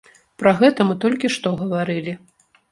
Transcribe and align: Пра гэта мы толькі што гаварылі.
Пра 0.43 0.53
гэта 0.61 0.87
мы 0.87 0.97
толькі 1.05 1.33
што 1.37 1.53
гаварылі. 1.63 2.19